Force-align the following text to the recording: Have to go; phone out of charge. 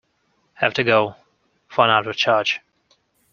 Have 0.55 0.73
to 0.73 0.83
go; 0.83 1.15
phone 1.69 1.91
out 1.91 2.07
of 2.07 2.15
charge. 2.17 2.59